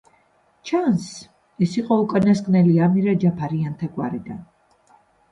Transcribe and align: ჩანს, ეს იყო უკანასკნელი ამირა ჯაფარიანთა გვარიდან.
ჩანს, 0.67 1.09
ეს 1.65 1.75
იყო 1.81 1.97
უკანასკნელი 2.05 2.73
ამირა 2.85 3.13
ჯაფარიანთა 3.25 3.91
გვარიდან. 3.99 4.41